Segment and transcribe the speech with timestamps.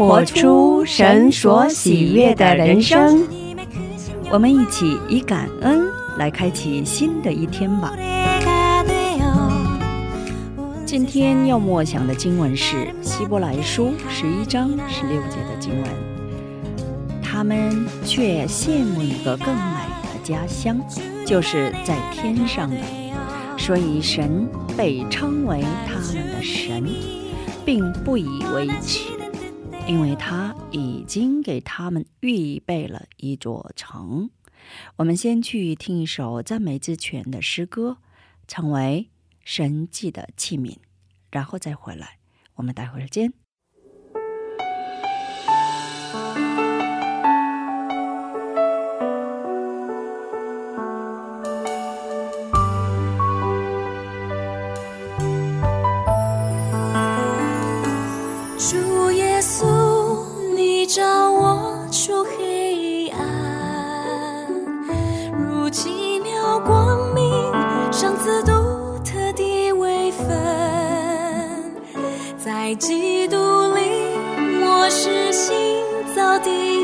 [0.00, 3.28] 活出神所喜悦的人生。
[4.30, 7.92] 我们一起以感恩来开启新的一天吧。
[10.86, 15.90] 今天要默想的经文是《希伯来书》十一章十六节的经文。
[17.22, 20.80] 他们却羡慕一个更美的家乡，
[21.26, 22.78] 就是在天上的。
[23.58, 26.88] 所以神被称为他们的神，
[27.66, 29.10] 并不以为耻，
[29.90, 34.30] 因为他已经给他们预备了一座城。
[34.94, 37.98] 我们先去听一首赞美之泉的诗歌，
[38.46, 39.10] 成为
[39.42, 40.76] 神迹的器皿，
[41.32, 42.18] 然后再回来。
[42.54, 43.32] 我们待会儿见。
[72.70, 73.34] 在基督
[73.74, 73.80] 里，
[74.62, 75.56] 我是新
[76.14, 76.79] 造的。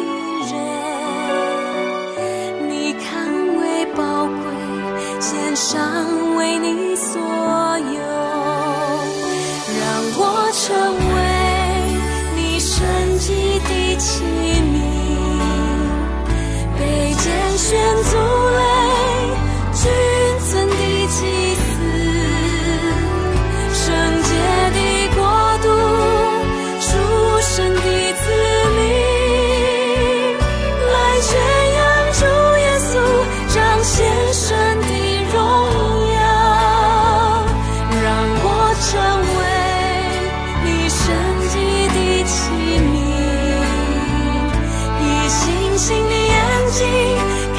[45.28, 46.86] 星星的眼睛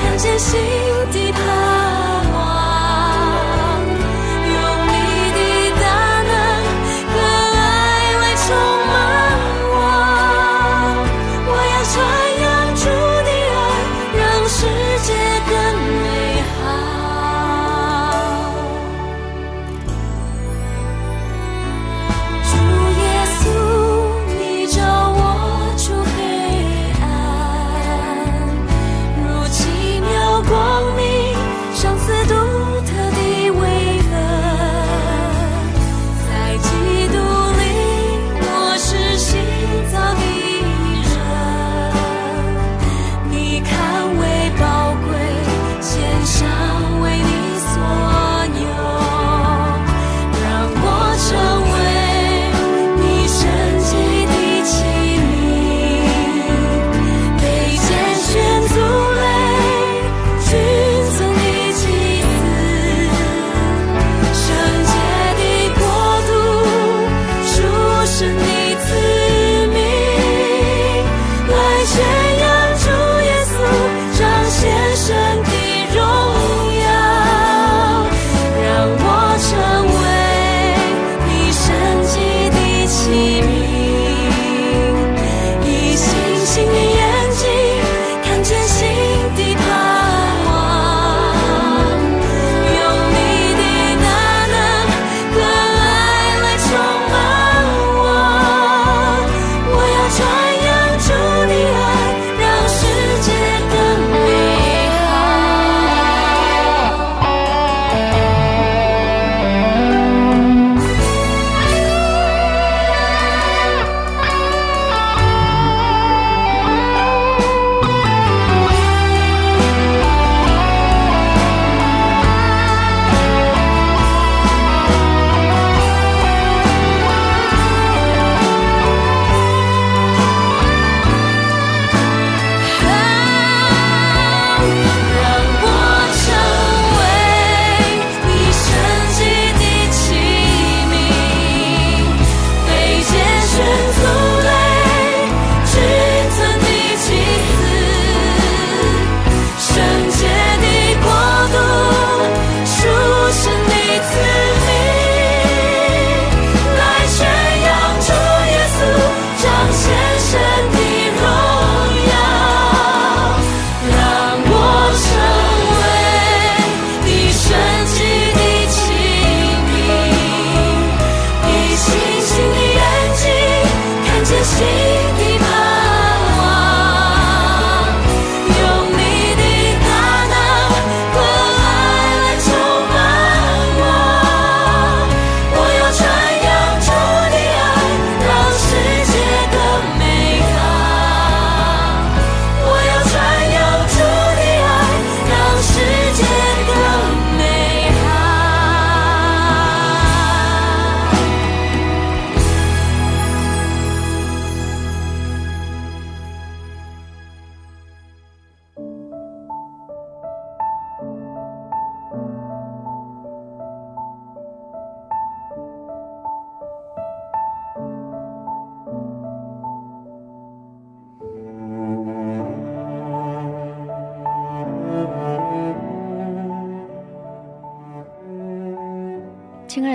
[0.02, 0.87] 看见星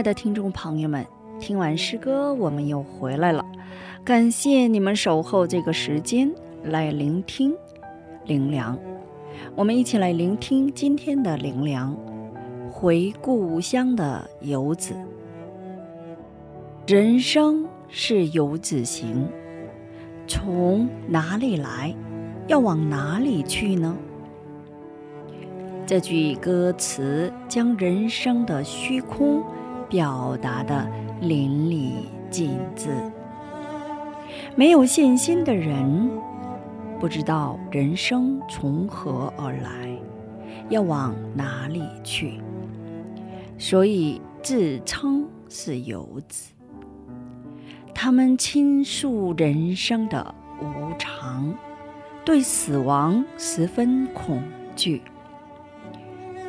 [0.03, 1.07] 的听众朋友们，
[1.39, 3.45] 听完诗歌，我们又回来了。
[4.05, 6.31] 感谢你们守候这个时间
[6.65, 7.55] 来聆听
[8.25, 8.79] 灵粮。
[9.55, 11.97] 我们一起来聆听今天的灵粮。
[12.71, 14.95] 回故乡的游子，
[16.87, 19.29] 人生是游子行，
[20.27, 21.95] 从哪里来，
[22.49, 23.97] 要往哪里去呢？
[25.87, 29.45] 这句歌词将人生的虚空
[29.93, 30.91] 表达的
[31.21, 31.93] 淋漓
[32.31, 32.89] 尽致。
[34.57, 36.11] 没有信心的人，
[36.99, 39.95] 不知道人生从何而来，
[40.71, 42.41] 要往哪里去，
[43.59, 46.55] 所以自称是游子。
[47.95, 51.55] 他们倾诉人生的无常，
[52.25, 54.43] 对死亡十分恐
[54.75, 55.03] 惧。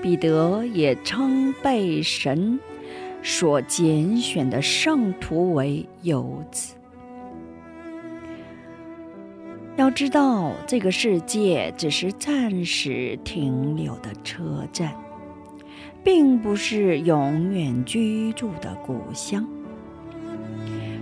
[0.01, 2.57] 彼得也称被神
[3.23, 6.75] 所拣选的圣徒为游子。
[9.75, 14.93] 要知道，这个世界只是暂时停留的车站，
[16.03, 19.47] 并不是永远居住的故乡。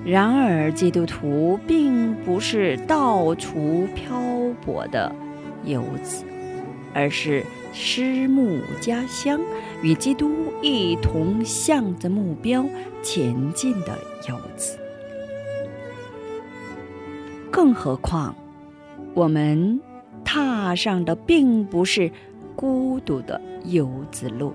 [0.06, 4.17] 然而，基督徒并不是到处漂
[4.63, 5.13] 泊的
[5.65, 6.24] 游子，
[6.93, 7.43] 而是
[7.73, 9.39] 失目家乡，
[9.81, 12.65] 与基督一同向着目标
[13.01, 13.97] 前进的
[14.27, 14.77] 游子。
[17.49, 18.35] 更何况，
[19.13, 19.79] 我们
[20.23, 22.11] 踏上的并不是
[22.55, 24.53] 孤独的游子路，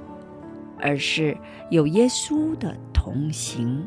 [0.80, 1.36] 而是
[1.70, 3.86] 有耶稣的同行、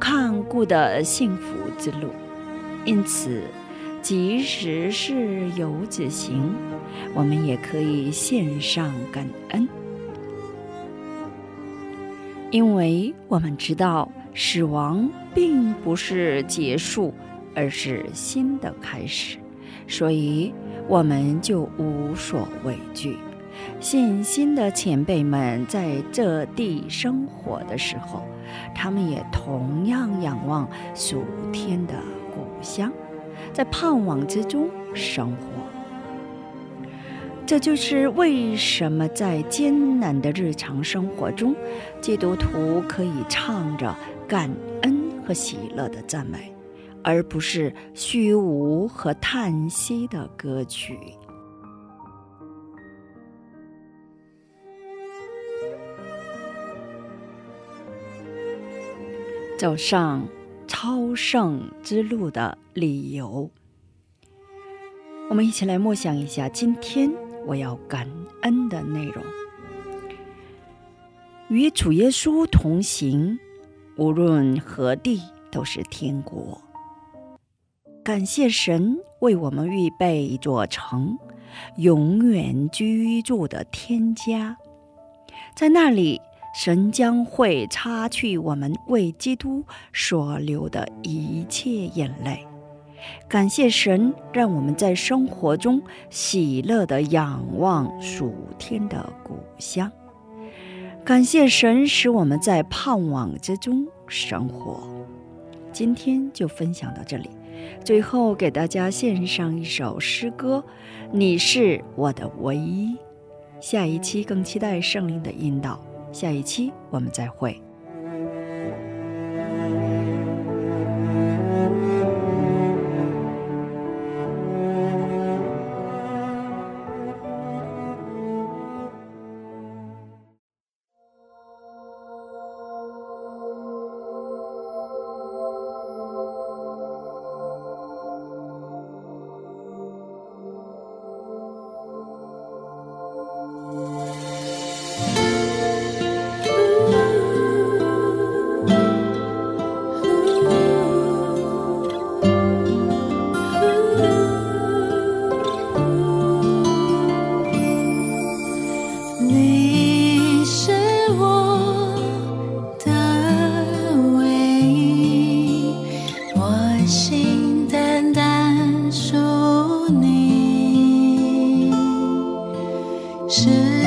[0.00, 2.08] 看顾的幸福之路。
[2.84, 3.42] 因此，
[4.04, 6.52] 即使是游子行，
[7.14, 9.66] 我们也可以献上感恩，
[12.50, 17.14] 因为我们知道死亡并不是结束，
[17.54, 19.38] 而是新的开始。
[19.88, 20.52] 所以，
[20.86, 23.16] 我们就无所畏惧。
[23.80, 28.22] 信心的前辈们在这地生活的时候，
[28.74, 31.94] 他们也同样仰望属天的
[32.34, 32.92] 故乡，
[33.54, 35.46] 在盼望之中生活。
[37.46, 41.54] 这就是为什么在艰难的日常生活中，
[42.02, 43.94] 基督徒可以唱着
[44.28, 44.50] 感
[44.82, 46.54] 恩和喜乐的赞美。
[47.06, 50.98] 而不是虚无和叹息的歌曲。
[59.58, 60.26] 走上
[60.66, 63.50] 超胜之路的理由，
[65.28, 67.10] 我们一起来默想一下今天
[67.46, 68.08] 我要感
[68.42, 69.22] 恩的内容：
[71.48, 73.38] 与主耶稣同行，
[73.96, 76.60] 无论何地都是天国。
[78.02, 81.18] 感谢神为我们预备一座城，
[81.76, 84.56] 永远居住的天家。
[85.54, 86.20] 在那里，
[86.54, 92.46] 神将会擦去我们为基督所流的一切眼泪。
[93.28, 99.90] 感谢神，让我们在生活中喜乐地仰望属天的故乡。
[101.04, 104.88] 感谢神，使我们在盼望之中生活。
[105.72, 107.28] 今天就分享到这里。
[107.84, 110.64] 最后，给大家献上一首诗歌，
[111.10, 112.86] 《你是我的唯一》。
[113.60, 115.78] 下一期更期待圣灵的引导。
[116.14, 117.60] 下一期我们再会。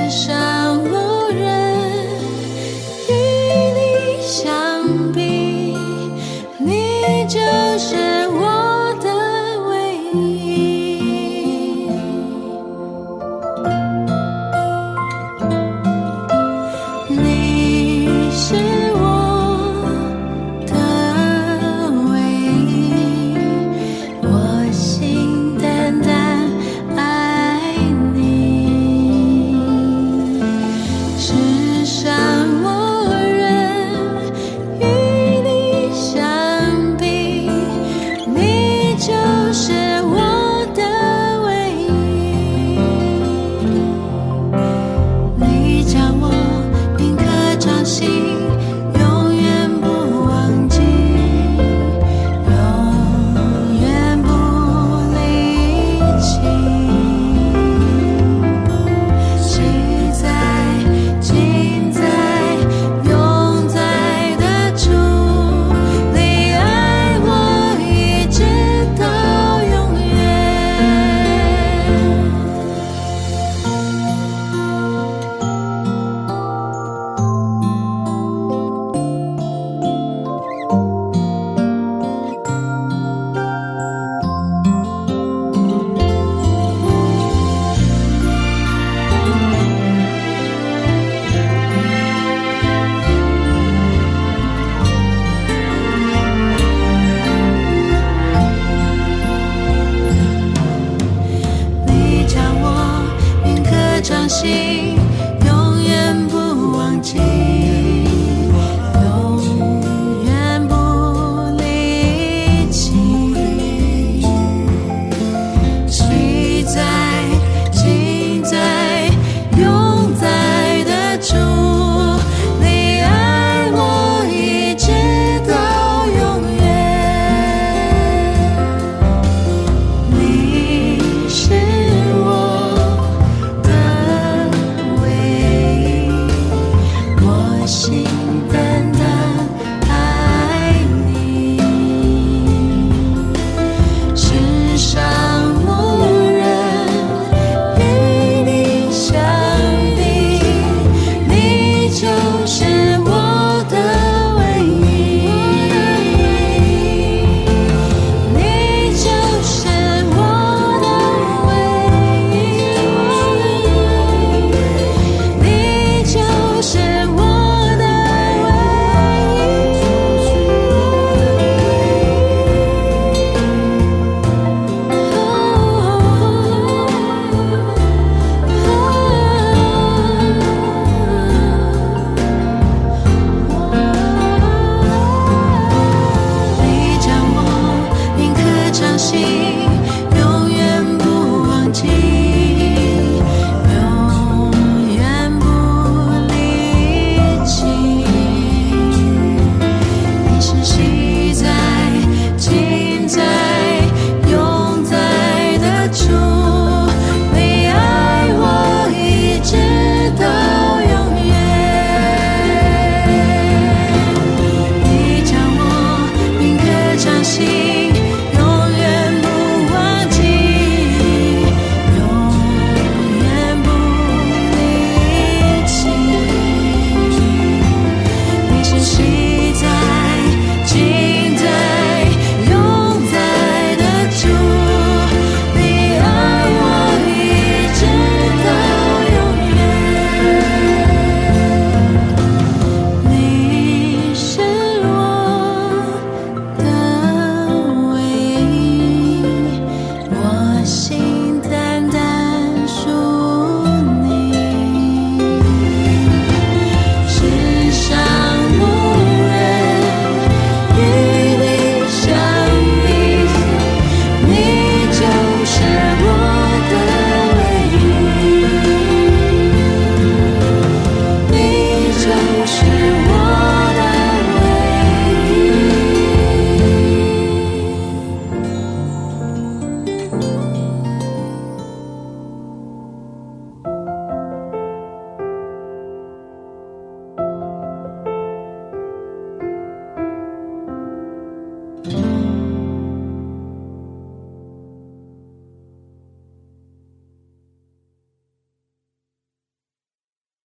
[0.08, 0.37] 你